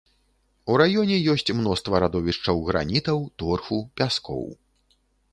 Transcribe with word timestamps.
У 0.71 0.75
раёне 0.81 1.17
ёсць 1.33 1.51
мноства 1.57 1.99
радовішчаў 2.03 2.61
гранітаў, 2.69 3.21
торфу, 3.43 3.77
пяскоў. 4.01 4.43